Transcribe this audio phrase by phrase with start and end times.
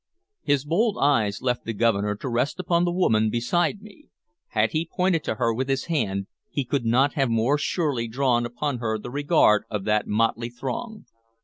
[0.41, 4.09] His bold eyes left the Governor, to rest upon the woman beside me;
[4.47, 8.43] had he pointed to her with his hand, he could not have more surely drawn
[8.43, 11.05] upon her the regard of that motley throng.